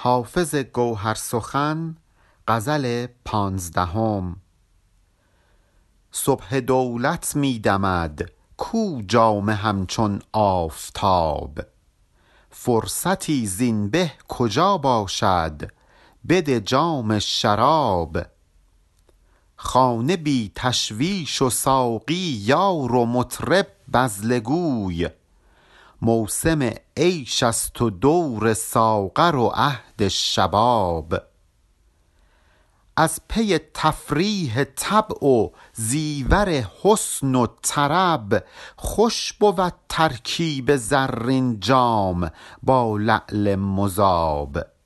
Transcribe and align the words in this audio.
حافظ 0.00 0.54
گوهر 0.54 1.14
سخن 1.14 1.96
غزل 2.48 3.06
پانزدهم. 3.24 4.36
صبح 6.12 6.60
دولت 6.60 7.36
می 7.36 7.58
دمد 7.58 8.30
کو 8.56 9.02
جامه 9.06 9.54
همچون 9.54 10.22
آفتاب؟ 10.32 11.58
فرصتی 12.50 13.46
زین 13.46 13.90
به 13.90 14.12
کجا 14.28 14.78
باشد؟ 14.78 15.70
بده 16.28 16.60
جام 16.60 17.18
شراب. 17.18 18.18
خانه 19.56 20.16
بی 20.16 20.52
تشویش 20.54 21.42
و 21.42 21.50
ساقی 21.50 22.42
یار 22.44 22.94
و 22.94 23.06
مطرب 23.06 23.66
بذله 23.92 24.40
گوی 24.40 25.08
موسم 26.02 26.70
عیش 26.96 27.42
است 27.42 27.82
و 27.82 27.90
دور 27.90 28.54
ساغر 28.54 29.36
و 29.36 29.46
عهد 29.54 30.08
شباب. 30.08 31.14
از 32.96 33.20
پی 33.28 33.58
تفریح 33.74 34.64
طبع 34.64 35.24
و 35.24 35.48
زیور 35.72 36.48
حسن 36.82 37.34
و 37.34 37.46
طرب 37.62 38.44
خوش 38.76 39.32
بود 39.32 39.74
ترکیب 39.88 40.76
زرین 40.76 41.60
جام 41.60 42.30
با 42.62 42.96
لعل 42.96 43.56
مذاب. 43.56 44.77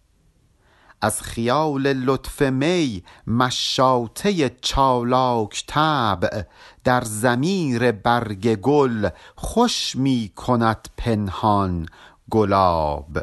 از 1.02 1.22
خیال 1.22 1.92
لطف 1.92 2.42
می 2.42 3.02
مشاطه 3.26 4.48
چالاک 4.48 5.64
طبع 5.66 6.42
در 6.84 7.04
ضمیر 7.04 7.92
برگ 7.92 8.54
گل 8.54 9.08
خوش 9.36 9.96
می 9.96 10.32
کند 10.36 10.88
پنهان 10.96 11.86
گلاب. 12.30 13.18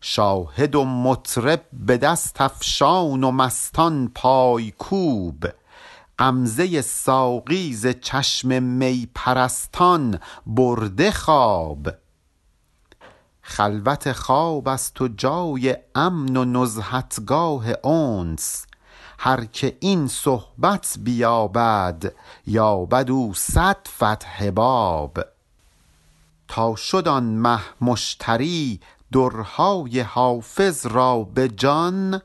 شاهد 0.00 0.74
و 0.74 0.84
مطرب 0.84 1.62
به 1.72 1.96
دست 1.96 2.40
افشان 2.40 3.24
و 3.24 3.30
مستان 3.30 4.12
پای 4.14 4.70
کوب. 4.70 5.46
غمزه 6.18 6.80
ساقی 6.80 7.94
چشم 7.94 8.62
می 8.62 9.08
پرستان 9.14 10.18
برده 10.46 11.10
خواب. 11.10 11.88
خلوت 13.50 14.12
خواب 14.12 14.68
است 14.68 15.00
و 15.00 15.08
جای 15.08 15.76
امن 15.94 16.36
و 16.36 16.44
نزهتگاه 16.44 17.86
انس. 17.86 18.66
هر 19.18 19.44
که 19.44 19.76
این 19.80 20.08
صحبت 20.08 20.96
بیابد 20.98 22.12
یابد 22.46 23.10
او 23.10 23.34
صد 23.34 23.88
فتح 23.88 24.50
باب. 24.50 25.18
تا 26.48 26.76
شد 26.76 27.08
آن 27.08 27.24
مه 27.24 27.60
مشتری 27.80 28.80
درهای 29.12 30.00
حافظ 30.00 30.86
را 30.86 31.22
به 31.22 31.48
جان. 31.48 32.22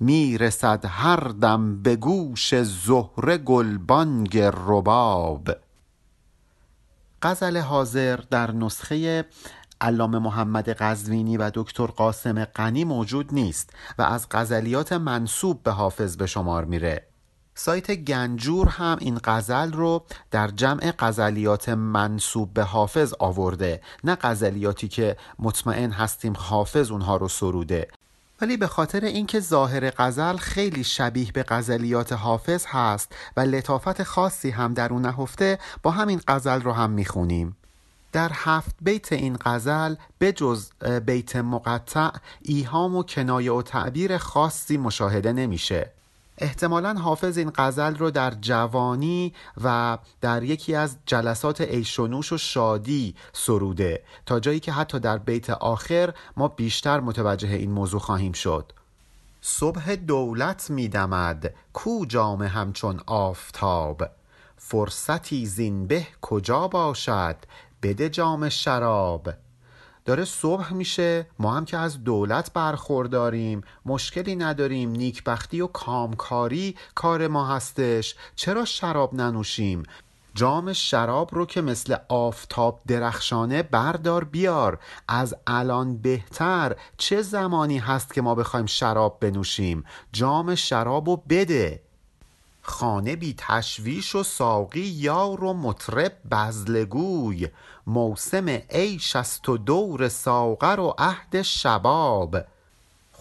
می 0.00 0.38
رسد 0.38 0.84
هر 0.88 1.16
دم 1.16 1.82
به 1.82 1.96
گوش 1.96 2.54
زهره 2.54 3.38
گلبانگ 3.38 4.38
رباب. 4.38 5.50
غزل 7.22 7.56
حاضر 7.56 8.16
در 8.16 8.50
نسخه 8.50 9.24
علامه 9.84 10.18
محمد 10.18 10.68
قزوینی 10.68 11.36
و 11.36 11.50
دکتر 11.54 11.86
قاسم 11.86 12.44
غنی 12.44 12.84
موجود 12.84 13.34
نیست 13.34 13.70
و 13.98 14.02
از 14.02 14.26
غزلیات 14.30 14.92
منصوب 14.92 15.62
به 15.62 15.70
حافظ 15.70 16.16
به 16.16 16.26
شمار 16.26 16.64
میره. 16.64 17.06
سایت 17.54 17.90
گنجور 17.90 18.68
هم 18.68 18.98
این 19.00 19.20
غزل 19.24 19.72
رو 19.72 20.02
در 20.30 20.48
جمع 20.48 20.92
غزلیات 20.98 21.68
منصوب 21.68 22.54
به 22.54 22.62
حافظ 22.62 23.14
آورده 23.18 23.80
نه 24.04 24.14
غزلیاتی 24.20 24.88
که 24.88 25.16
مطمئن 25.38 25.90
هستیم 25.90 26.32
حافظ 26.36 26.90
اونها 26.90 27.16
رو 27.16 27.28
سروده. 27.28 27.88
ولی 28.40 28.56
به 28.56 28.66
خاطر 28.66 29.00
اینکه 29.00 29.40
ظاهر 29.40 29.90
غزل 29.90 30.36
خیلی 30.36 30.84
شبیه 30.84 31.32
به 31.32 31.44
غزلیات 31.48 32.12
حافظ 32.12 32.66
هست 32.66 33.14
و 33.36 33.40
لطافت 33.40 34.02
خاصی 34.02 34.50
هم 34.50 34.74
در 34.74 34.92
اون 34.92 35.02
نهفته 35.02 35.58
با 35.82 35.90
همین 35.90 36.20
غزل 36.28 36.60
رو 36.60 36.72
هم 36.72 36.90
می‌خونیم. 36.90 37.56
در 38.14 38.30
هفت 38.34 38.76
بیت 38.82 39.12
این 39.12 39.38
غزل 39.44 39.94
جز 40.36 40.70
بیت 41.06 41.36
مقطع 41.36 42.10
ایهام 42.42 42.96
و 42.96 43.02
کنایه 43.02 43.52
و 43.52 43.62
تعبیر 43.62 44.18
خاصی 44.18 44.76
مشاهده 44.76 45.32
نمیشه. 45.32 45.90
احتمالا 46.38 46.94
حافظ 46.94 47.38
این 47.38 47.52
غزل 47.54 47.94
رو 47.94 48.10
در 48.10 48.30
جوانی 48.30 49.34
و 49.64 49.98
در 50.20 50.42
یکی 50.42 50.74
از 50.74 50.96
جلسات 51.06 51.60
ایشونوش 51.60 52.32
و 52.32 52.38
شادی 52.38 53.14
سروده. 53.32 54.02
تا 54.26 54.40
جایی 54.40 54.60
که 54.60 54.72
حتی 54.72 55.00
در 55.00 55.18
بیت 55.18 55.50
آخر 55.50 56.14
ما 56.36 56.48
بیشتر 56.48 57.00
متوجه 57.00 57.48
این 57.48 57.70
موضوع 57.70 58.00
خواهیم 58.00 58.32
شد. 58.32 58.72
صبح 59.40 59.94
دولت 59.94 60.70
میدمد 60.70 61.54
کو 61.72 62.06
جام 62.06 62.42
همچون 62.42 63.00
آفتاب؟ 63.06 64.02
فرصتی 64.56 65.46
زین 65.46 65.86
به 65.86 66.06
کجا 66.20 66.68
باشد؟ 66.68 67.36
بده 67.84 68.08
جام 68.08 68.48
شراب. 68.48 69.30
داره 70.04 70.24
صبح 70.24 70.72
میشه 70.72 71.26
ما 71.38 71.54
هم 71.54 71.64
که 71.64 71.76
از 71.76 72.04
دولت 72.04 72.52
برخورداریم 72.52 73.60
مشکلی 73.86 74.36
نداریم 74.36 74.90
نیکبختی 74.90 75.60
و 75.60 75.66
کامکاری 75.66 76.76
کار 76.94 77.28
ما 77.28 77.46
هستش. 77.46 78.14
چرا 78.36 78.64
شراب 78.64 79.14
ننوشیم؟ 79.14 79.82
جام 80.34 80.72
شراب 80.72 81.34
رو 81.34 81.46
که 81.46 81.62
مثل 81.62 81.96
آفتاب 82.08 82.80
درخشانه 82.86 83.62
بردار 83.62 84.24
بیار. 84.24 84.78
از 85.08 85.34
الان 85.46 85.96
بهتر 85.96 86.76
چه 86.96 87.22
زمانی 87.22 87.78
هست 87.78 88.14
که 88.14 88.22
ما 88.22 88.34
بخوایم 88.34 88.66
شراب 88.66 89.20
بنوشیم؟ 89.20 89.84
جام 90.12 90.54
شراب 90.54 91.08
رو 91.08 91.22
بده. 91.28 91.82
خانه 92.66 93.16
بی 93.16 93.34
تشویش 93.38 94.14
و 94.14 94.22
ساقی 94.22 94.80
یار 94.80 95.44
و 95.44 95.52
مطرب 95.52 96.12
بزلگوی 96.30 97.48
موسم 97.86 98.48
عیش 98.48 99.16
است 99.16 99.48
و 99.48 99.58
دور 99.58 100.08
ساغر 100.08 100.80
و 100.80 100.94
عهد 100.98 101.42
شباب. 101.42 102.36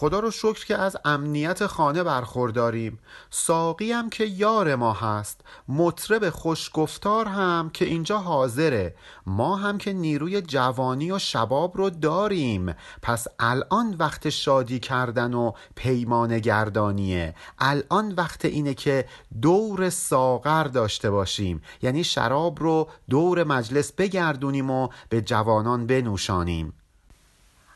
خدا 0.03 0.19
رو 0.19 0.31
شکر 0.31 0.65
که 0.65 0.77
از 0.77 0.97
امنیت 1.05 1.65
خانه 1.65 2.03
برخورداریم. 2.03 2.99
ساقی 3.29 3.91
هم 3.91 4.09
که 4.09 4.25
یار 4.25 4.75
ما 4.75 4.93
هست. 4.93 5.41
مطرب 5.67 6.29
خوشگفتار 6.29 7.25
هم 7.27 7.69
که 7.73 7.85
اینجا 7.85 8.17
حاضره. 8.17 8.95
ما 9.25 9.55
هم 9.55 9.77
که 9.77 9.93
نیروی 9.93 10.41
جوانی 10.41 11.11
و 11.11 11.19
شباب 11.19 11.77
رو 11.77 11.89
داریم. 11.89 12.75
پس 13.01 13.27
الان 13.39 13.95
وقت 13.99 14.29
شادی 14.29 14.79
کردن 14.79 15.33
و 15.33 15.51
پیمان 15.75 16.39
گردانیه. 16.39 17.35
الان 17.59 18.13
وقت 18.15 18.45
اینه 18.45 18.73
که 18.73 19.05
دور 19.41 19.89
ساغر 19.89 20.63
داشته 20.63 21.11
باشیم. 21.11 21.61
یعنی 21.81 22.03
شراب 22.03 22.59
رو 22.59 22.89
دور 23.09 23.43
مجلس 23.43 23.91
بگردونیم 23.91 24.69
و 24.69 24.87
به 25.09 25.21
جوانان 25.21 25.87
بنوشانیم. 25.87 26.73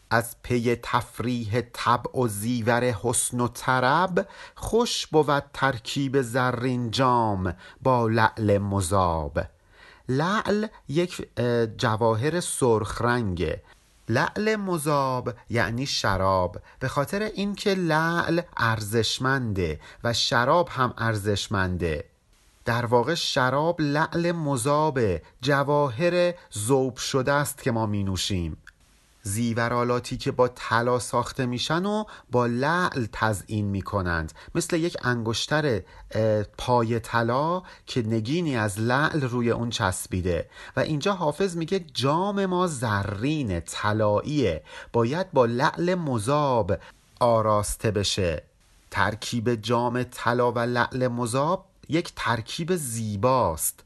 از 0.09 0.35
پی 0.43 0.75
تفریح 0.75 1.61
طبع 1.73 2.19
و 2.19 2.27
زیور 2.27 2.83
حسن 2.83 3.39
و 3.39 3.47
طرب 3.47 4.27
خوش 4.55 5.07
بود 5.07 5.43
ترکیب 5.53 6.21
زرین 6.21 6.91
جام 6.91 7.55
با 7.81 8.07
لعل 8.07 8.57
مذاب. 8.57 9.39
لعل 10.09 10.67
یک 10.87 11.27
جواهر 11.77 12.39
سرخ 12.39 13.01
رنگه 13.01 13.63
لعل 14.09 14.55
مذاب 14.55 15.33
یعنی 15.49 15.85
شراب. 15.85 16.61
به 16.79 16.87
خاطر 16.87 17.23
اینکه 17.23 17.73
لعل 17.73 18.41
ارزشمنده 18.57 19.79
و 20.03 20.13
شراب 20.13 20.69
هم 20.69 20.93
ارزشمنده. 20.97 22.05
در 22.65 22.85
واقع 22.85 23.13
شراب 23.13 23.81
لعل 23.81 24.31
مذابه. 24.31 25.21
جواهر 25.41 26.33
ذوب 26.57 26.97
شده 26.97 27.33
است 27.33 27.63
که 27.63 27.71
ما 27.71 27.85
می 27.85 28.03
نوشیم 28.03 28.57
زیورالاتی 29.27 30.17
که 30.17 30.31
با 30.31 30.47
طلا 30.47 30.99
ساخته 30.99 31.45
میشن 31.45 31.85
و 31.85 32.03
با 32.31 32.45
لعل 32.45 33.05
تزئین 33.11 33.65
می‌کنند. 33.65 34.33
مثل 34.55 34.77
یک 34.77 34.97
انگشتر 35.03 35.81
پای 36.57 36.99
طلا 36.99 37.63
که 37.85 38.01
نگینی 38.01 38.57
از 38.57 38.79
لعل 38.79 39.21
روی 39.21 39.51
اون 39.51 39.69
چسبیده. 39.69 40.49
و 40.75 40.79
اینجا 40.79 41.13
حافظ 41.13 41.57
میگه 41.57 41.79
جام 41.93 42.45
ما 42.45 42.67
زرین 42.67 43.59
طلاییه. 43.59 44.63
باید 44.93 45.31
با 45.31 45.45
لعل 45.45 45.95
مذاب 45.95 46.77
آراسته 47.19 47.91
بشه. 47.91 48.43
ترکیب 48.91 49.55
جام 49.55 50.03
طلا 50.03 50.51
و 50.51 50.59
لعل 50.59 51.07
مذاب 51.07 51.65
یک 51.89 52.13
ترکیب 52.15 52.75
زیباست. 52.75 53.83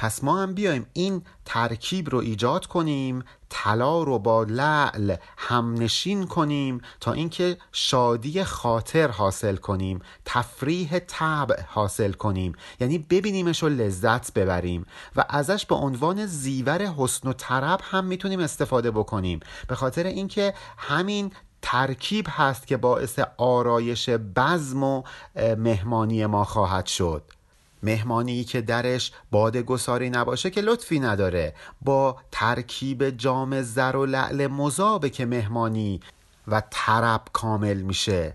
پس 0.00 0.24
ما 0.24 0.42
هم 0.42 0.54
بیایم 0.54 0.86
این 0.92 1.22
ترکیب 1.44 2.10
رو 2.10 2.18
ایجاد 2.18 2.66
کنیم 2.66 3.24
طلا 3.48 4.02
رو 4.02 4.18
با 4.18 4.42
لعل 4.42 5.16
همنشین 5.36 6.26
کنیم 6.26 6.80
تا 7.00 7.12
اینکه 7.12 7.56
شادی 7.72 8.44
خاطر 8.44 9.08
حاصل 9.08 9.56
کنیم 9.56 10.00
تفریح 10.24 10.98
طبع 10.98 11.62
حاصل 11.68 12.12
کنیم. 12.12 12.52
یعنی 12.80 12.98
ببینیمش 12.98 13.62
و 13.62 13.68
لذت 13.68 14.34
ببریم 14.34 14.86
و 15.16 15.24
ازش 15.28 15.66
به 15.66 15.74
عنوان 15.74 16.26
زیور 16.26 16.82
حسن 16.82 17.28
و 17.28 17.32
طرب 17.32 17.80
هم 17.82 18.04
می‌تونیم 18.04 18.40
استفاده 18.40 18.90
بکنیم. 18.90 19.40
به 19.68 19.74
خاطر 19.74 20.06
اینکه 20.06 20.54
همین 20.76 21.32
ترکیب 21.62 22.26
هست 22.28 22.66
که 22.66 22.76
باعث 22.76 23.18
آرایش 23.38 24.08
بزم 24.08 24.82
و 24.82 25.02
مهمانی 25.36 26.26
ما 26.26 26.44
خواهد 26.44 26.86
شد. 26.86 27.22
مهمانی 27.82 28.44
که 28.44 28.60
درش 28.60 29.12
باد 29.30 29.56
گساری 29.56 30.10
نباشه 30.10 30.50
که 30.50 30.60
لطفی 30.60 31.00
نداره. 31.00 31.54
با 31.82 32.16
ترکیب 32.30 33.10
جام 33.10 33.62
زر 33.62 33.96
و 33.96 34.06
لعل 34.06 34.46
مذابه 34.46 35.10
که 35.10 35.26
مهمانی 35.26 36.00
و 36.48 36.62
طرب 36.70 37.22
کامل 37.32 37.76
میشه. 37.76 38.34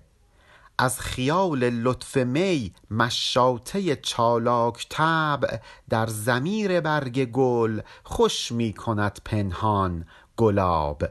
از 0.77 0.99
خیال 0.99 1.69
لطف 1.69 2.17
می 2.17 2.73
مشاطه 2.91 3.95
چالاک 3.95 4.85
طبع 4.89 5.57
در 5.89 6.07
زمیر 6.07 6.81
برگ 6.81 7.25
گل 7.25 7.81
خوش 8.03 8.51
می 8.51 8.73
کند 8.73 9.19
پنهان 9.25 10.05
گلاب. 10.37 11.03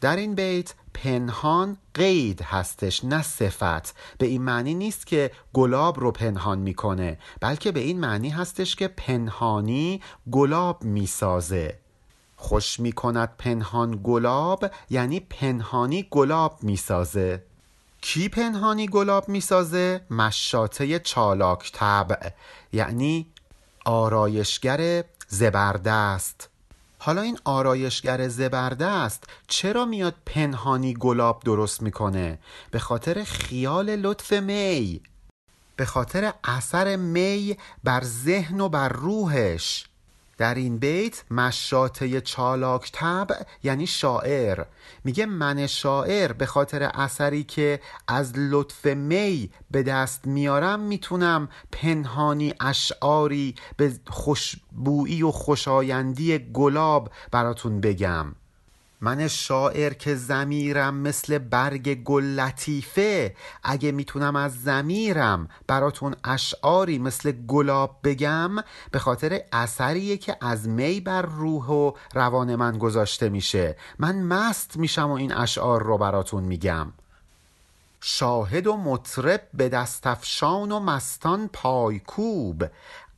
در 0.00 0.16
این 0.16 0.34
بیت 0.34 0.74
پنهان 0.94 1.76
قید 1.94 2.42
هستش 2.42 3.04
نه 3.04 3.22
صفت. 3.22 3.94
به 4.18 4.26
این 4.26 4.42
معنی 4.42 4.74
نیست 4.74 5.06
که 5.06 5.30
گلاب 5.52 6.00
رو 6.00 6.12
پنهان 6.12 6.58
می‌کنه 6.58 7.18
بلکه 7.40 7.72
به 7.72 7.80
این 7.80 8.00
معنی 8.00 8.28
هستش 8.28 8.76
که 8.76 8.88
پنهانی 8.88 10.02
گلاب 10.30 10.84
می‌سازه. 10.84 11.78
خوش 12.36 12.80
می‌کند 12.80 13.36
پنهان 13.38 14.00
گلاب 14.04 14.70
یعنی 14.90 15.20
پنهانی 15.20 16.06
گلاب 16.10 16.58
می‌سازه. 16.62 17.42
کی 18.00 18.28
پنهانی 18.28 18.86
گلاب 18.86 19.28
می‌سازه؟ 19.28 20.00
مشاطه 20.10 20.98
چالاک 20.98 21.72
طبع 21.72 22.30
یعنی 22.72 23.26
آرایشگر 23.84 25.04
زبردست. 25.28 26.49
حالا 27.02 27.22
این 27.22 27.38
آرایشگر 27.44 28.28
زبرده 28.28 28.86
است. 28.86 29.24
چرا 29.46 29.84
میاد 29.84 30.14
پنهانی 30.26 30.94
گلاب 30.94 31.42
درست 31.44 31.82
می‌کنه؟ 31.82 32.38
به 32.70 32.78
خاطر 32.78 33.24
خیال 33.24 33.96
لطف 33.96 34.32
می. 34.32 35.00
به 35.76 35.84
خاطر 35.84 36.32
اثر 36.44 36.96
می 36.96 37.56
بر 37.84 38.04
ذهن 38.04 38.60
و 38.60 38.68
بر 38.68 38.88
روحش. 38.88 39.89
در 40.40 40.54
این 40.54 40.78
بیت 40.78 41.24
مشاطه 41.30 42.20
چالاک 42.20 42.92
طبع 42.92 43.42
یعنی 43.62 43.86
شاعر. 43.86 44.64
میگه 45.04 45.26
من 45.26 45.66
شاعر 45.66 46.32
به 46.32 46.46
خاطر 46.46 46.82
اثری 46.82 47.44
که 47.44 47.80
از 48.08 48.32
لطف 48.36 48.86
می 48.86 49.50
به 49.70 49.82
دست 49.82 50.26
میارم 50.26 50.80
می‌تونم 50.80 51.48
پنهانی 51.72 52.54
اشعاری 52.60 53.54
به 53.76 53.92
خوشبویی 54.06 55.22
و 55.22 55.30
خوشایندی 55.30 56.38
گلاب 56.38 57.10
براتون 57.30 57.80
بگم. 57.80 58.34
من 59.00 59.28
شاعر 59.28 59.92
که 59.92 60.14
زمیرم 60.14 60.94
مثل 60.94 61.38
برگ 61.38 61.94
گل 61.94 62.24
لطیفه. 62.24 63.36
اگه 63.62 63.92
می‌تونم 63.92 64.36
از 64.36 64.62
زمیرم 64.62 65.48
براتون 65.66 66.14
اشعاری 66.24 66.98
مثل 66.98 67.32
گلاب 67.32 67.96
بگم 68.04 68.50
به 68.90 68.98
خاطر 68.98 69.40
اثریه 69.52 70.16
که 70.16 70.36
از 70.40 70.68
می 70.68 71.00
بر 71.00 71.22
روح 71.22 71.66
و 71.66 71.92
روان 72.14 72.56
من 72.56 72.78
گذاشته 72.78 73.28
میشه. 73.28 73.76
من 73.98 74.22
مست 74.22 74.76
میشم 74.76 75.10
و 75.10 75.12
این 75.12 75.32
اشعار 75.32 75.82
رو 75.82 75.98
براتون 75.98 76.44
میگم. 76.44 76.92
شاهد 78.00 78.66
و 78.66 78.76
مطرب 78.76 79.42
به 79.54 79.68
دستفشان 79.68 80.72
و 80.72 80.80
مستان 80.80 81.50
پایکوب. 81.52 82.64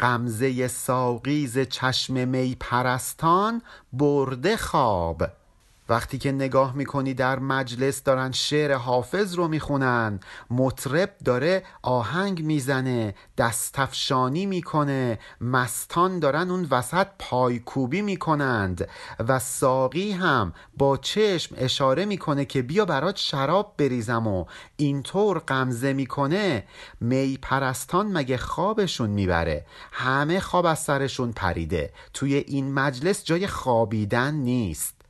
غمزه 0.00 0.68
ساقیز 0.68 1.58
چشم 1.58 2.28
می 2.28 2.56
پرستان 2.60 3.62
برده 3.92 4.56
خواب. 4.56 5.41
وقتی 5.88 6.18
که 6.18 6.32
نگاه 6.32 6.76
می‌کنی 6.76 7.14
در 7.14 7.38
مجلس 7.38 8.02
دارن 8.02 8.32
شعر 8.32 8.74
حافظ 8.74 9.34
رو 9.34 9.48
می‌خونن 9.48 10.20
مطرب 10.50 11.14
داره 11.24 11.62
آهنگ 11.82 12.44
می‌زنه 12.44 13.14
دستفشانی 13.38 14.46
می‌کنه 14.46 15.18
مستان 15.40 16.18
دارن 16.18 16.50
اون 16.50 16.66
وسط 16.70 17.06
پایکوبی 17.18 18.02
می‌کنند 18.02 18.88
و 19.28 19.38
ساقی 19.38 20.12
هم 20.12 20.52
با 20.76 20.96
چشم 20.96 21.54
اشاره 21.58 22.04
می‌کنه 22.04 22.44
که 22.44 22.62
بیا 22.62 22.84
برات 22.84 23.16
شراب 23.16 23.74
بریزم 23.78 24.26
و 24.26 24.44
اینطور 24.76 25.38
قمزه 25.38 25.92
می‌کنه. 25.92 26.64
می 27.00 27.38
پرستان 27.42 28.06
مگه 28.12 28.36
خوابشون 28.36 29.10
می‌بره؟ 29.10 29.66
همه 29.92 30.40
خواب 30.40 30.66
از 30.66 30.78
سرشون 30.78 31.32
پریده. 31.32 31.92
توی 32.14 32.34
این 32.34 32.74
مجلس 32.74 33.24
جای 33.24 33.46
خوابیدن 33.46 34.34
نیست. 34.34 35.01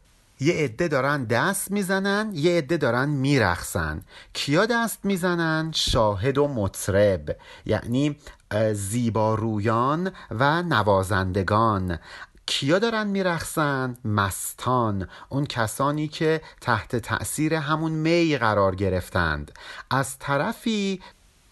یه 0.43 0.55
عده 0.55 0.89
دارن 0.89 1.25
دست 1.25 1.71
می‌زنن 1.71 2.31
یه 2.35 2.59
عده 2.59 2.77
دارن 2.77 3.09
میرخسن. 3.09 4.03
کیا 4.33 4.67
دست 4.67 5.05
می‌زنن؟ 5.05 5.73
شاهد 5.75 6.39
و 6.39 6.49
مطرب 6.49 7.37
یعنی 7.67 8.17
زیبارویان 8.73 10.13
و 10.31 10.63
نوازندگان. 10.63 11.99
کیا 12.47 12.79
دارن 12.79 13.07
میرخسن؟ 13.07 13.97
مستان 14.05 15.09
اون 15.29 15.47
کسانی 15.47 16.09
که 16.09 16.41
تحت 16.61 16.97
تأثیر 16.97 17.55
همون 17.55 17.93
می 17.93 18.37
قرار 18.37 18.75
گرفتند. 18.75 19.53
از 19.91 20.19
طرفی 20.19 21.01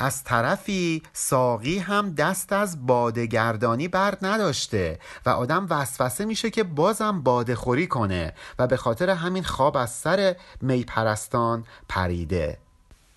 از 0.02 0.25
طرفی 0.25 1.02
ساقی 1.12 1.79
هم 1.79 2.11
دست 2.14 2.52
از 2.52 2.87
بادگردانی 2.87 3.88
بر 3.88 4.14
نداشته 4.23 4.99
و 5.26 5.31
آدم 5.31 5.67
وسوسه 5.70 6.25
میشه 6.25 6.50
که 6.50 6.64
بازم 6.64 7.25
خوری 7.55 7.87
کنه 7.87 8.35
و 8.58 8.67
به 8.67 8.76
خاطر 8.76 9.11
همین 9.11 9.44
خواب 9.44 9.76
از 9.76 9.91
سر 9.91 10.37
میپرستان 10.61 11.64
پریده. 11.88 12.58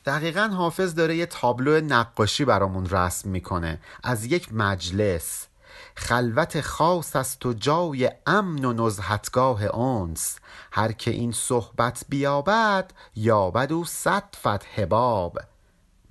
دقیقا 0.06 0.48
حافظ 0.48 0.96
داره 0.96 1.16
یه 1.16 1.26
تابلو 1.26 1.82
نقاشی 1.82 2.46
برامون 2.46 2.86
رسم 2.90 3.30
می‌کنه. 3.30 3.80
از 4.04 4.26
یک 4.26 4.54
مجلس. 4.54 5.48
خلوت 5.96 6.62
خاص 6.62 7.16
است 7.16 7.46
و 7.46 7.54
جای 7.54 8.12
امن 8.28 8.66
و 8.66 8.74
نزهتگاه 8.74 9.64
اونس 9.64 10.40
هر 10.72 10.92
که 10.92 11.12
این 11.12 11.32
صحبت 11.32 12.04
بیابد 12.10 12.92
یابد 13.16 13.72
و 13.72 13.86
صد 13.86 14.36
فتح 14.40 14.86
باب 14.86 15.40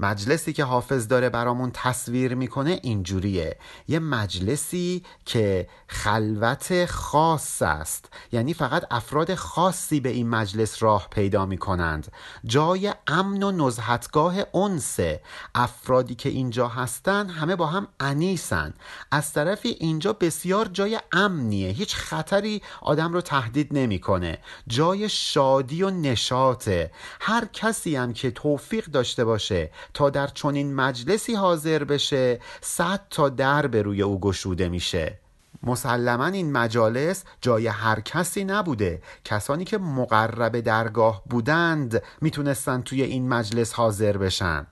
مجلسی 0.02 0.52
که 0.52 0.64
حافظ 0.64 1.08
داره 1.08 1.28
برامون 1.28 1.70
تصویر 1.74 2.34
می‌کنه 2.34 2.80
اینجوریه. 2.82 3.56
یه 3.88 3.98
مجلسی 3.98 5.02
که 5.24 5.68
خلوت 5.86 6.84
خاص 6.84 7.62
است. 7.62 8.08
یعنی 8.32 8.54
فقط 8.54 8.84
افراد 8.90 9.34
خاصی 9.34 10.00
به 10.00 10.08
این 10.08 10.28
مجلس 10.28 10.82
راه 10.82 11.08
پیدا 11.10 11.46
می‌کنند. 11.46 12.12
جای 12.44 12.92
امن 13.06 13.42
و 13.42 13.66
نزهتگاه 13.66 14.36
اونسه 14.52 15.20
افرادی 15.54 16.14
که 16.14 16.28
اینجا 16.28 16.68
هستن 16.68 17.28
همه 17.28 17.56
با 17.56 17.66
هم 17.66 17.88
انیسن. 18.00 18.74
از 19.10 19.32
طرفی 19.32 19.68
اینجا 19.68 20.12
بسیار 20.12 20.68
جای 20.72 21.00
امنیه. 21.12 21.70
هیچ 21.70 21.96
خطری 21.96 22.62
آدم 22.80 23.12
رو 23.12 23.20
تهدید 23.20 23.68
نمی‌کنه. 23.70 24.38
جای 24.66 25.08
شادی 25.08 25.82
و 25.82 25.90
نشاطه. 25.90 26.90
هر 27.20 27.44
کسی 27.44 27.96
هم 27.96 28.12
که 28.12 28.30
توفیق 28.30 28.86
داشته 28.86 29.24
باشه 29.24 29.70
تا 29.94 30.10
در 30.10 30.26
چنین 30.26 30.74
مجلسی 30.74 31.34
حاضر 31.34 31.84
بشه 31.84 32.40
صد 32.60 33.00
تا 33.10 33.28
در 33.28 33.66
به 33.66 33.82
روی 33.82 34.02
او 34.02 34.20
گشوده 34.20 34.68
میشه. 34.68 35.18
مسلما 35.62 36.26
این 36.26 36.52
مجالس 36.52 37.24
جای 37.40 37.66
هر 37.66 38.00
کسی 38.00 38.44
نبوده. 38.44 39.02
کسانی 39.24 39.64
که 39.64 39.78
مقرب 39.78 40.60
درگاه 40.60 41.22
بودند 41.30 42.02
می‌تونستن 42.20 42.82
توی 42.82 43.02
این 43.02 43.28
مجلس 43.28 43.72
حاضر 43.72 44.16
بشن. 44.16 44.66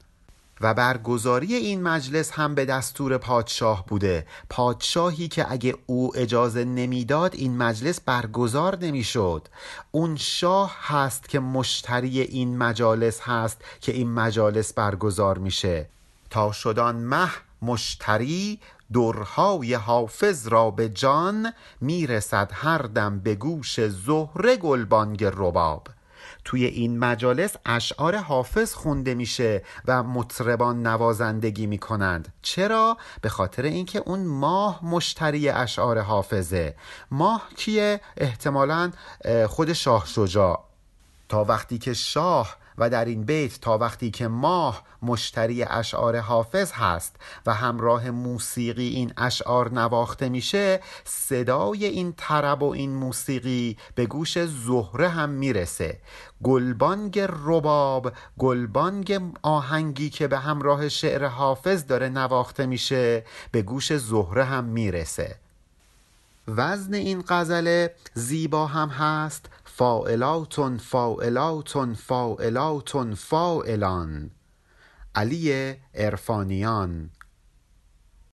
و 0.61 0.75
برگزاری 0.75 1.55
این 1.55 1.83
مجلس 1.83 2.31
هم 2.33 2.55
به 2.55 2.65
دستور 2.65 3.19
پادشاه 3.19 3.87
بوده. 3.87 4.27
پادشاهی 4.51 5.29
که 5.29 5.53
اگه 5.53 5.75
او 5.87 6.17
اجازه 6.17 6.65
نمی‌داد 6.65 7.35
این 7.35 7.57
مجلس 7.57 8.01
برگزار 8.01 8.79
نمی‌شد. 8.79 9.49
اون 9.91 10.17
شاه 10.17 10.77
هست 10.81 11.29
که 11.29 11.41
مشتری 11.41 12.21
این 12.21 12.59
مجالس 12.59 13.21
هست 13.21 13.61
که 13.81 13.93
این 13.93 14.11
مجالس 14.11 14.73
برگزار 14.73 15.39
میشه. 15.39 15.89
تا 16.31 16.53
شدان 16.53 16.97
مه 16.97 17.31
مشتری 17.63 18.61
درهای 18.93 19.75
حافظ 19.75 20.49
را 20.49 20.71
به 20.71 20.89
جان 20.89 21.53
می‌رسد 21.81 22.51
هر 22.55 22.79
دم 22.79 23.19
به 23.19 23.35
گوش 23.35 23.81
زهره 23.81 24.57
گلبانگ 24.57 25.25
رباب. 25.25 25.89
توی 26.45 26.65
این 26.65 26.99
مجالس 26.99 27.57
اشعار 27.67 28.17
حافظ 28.17 28.75
خونده 28.75 29.15
میشه 29.15 29.63
و 29.85 30.03
مطربان 30.03 30.87
نوازندگی 30.87 31.67
می‌کنند. 31.67 32.33
چرا؟ 32.43 32.97
به 33.23 33.29
خاطر 33.29 33.63
اینکه 33.63 33.99
اون 33.99 34.27
ماه 34.27 34.85
مشتری 34.85 35.49
اشعار 35.49 35.99
حافظه. 36.01 36.77
ماه 37.11 37.49
کیه؟ 37.57 38.01
احتمالا 38.17 38.93
خود 39.49 39.73
شاه 39.73 40.07
شجاع. 40.07 40.65
تا 41.29 41.45
وقتی 41.45 41.79
که 41.79 41.95
شاه 41.95 42.57
و 42.81 42.91
در 42.91 43.05
این 43.05 43.25
بیت 43.25 43.61
تا 43.61 43.79
وقتی 43.79 44.11
که 44.11 44.29
ماه 44.29 44.83
مشتری 45.03 45.63
اشعار 45.63 46.19
حافظ 46.19 46.73
هست 46.73 47.17
و 47.47 47.55
همراه 47.55 48.11
موسیقی 48.11 48.89
این 48.89 49.13
اشعار 49.17 49.73
نواخته 49.73 50.29
میشه 50.29 50.81
صدای 51.05 51.85
این 51.85 52.15
طرب 52.17 52.63
و 52.63 52.73
این 52.73 52.95
موسیقی 52.95 53.77
به 53.95 54.07
گوش 54.07 54.39
زهره 54.39 55.09
هم 55.09 55.29
می‌رسه. 55.29 55.99
گلبانگ 56.43 57.19
رباب 57.19 58.13
گلبانگ 58.39 59.21
آهنگی 59.43 60.11
که 60.11 60.29
به 60.29 60.39
همراه 60.39 60.89
شعر 60.89 61.27
حافظ 61.27 61.87
داره 61.87 62.09
نواخته 62.09 62.67
میشه 62.67 63.25
به 63.53 63.63
گوش 63.63 63.97
زهره 63.97 64.45
هم 64.45 64.65
می‌رسه. 64.65 65.37
وزن 66.49 66.95
این 66.95 67.25
غزله 67.29 67.95
زیبا 68.15 68.67
هم 68.67 68.89
هست 68.89 69.47
فائلاتون 69.81 70.77
فائلاتون 70.77 71.95
فائلاتون 71.95 73.15
فائلان 73.15 74.31
علی 75.15 75.75
عرفانیان. 75.95 77.11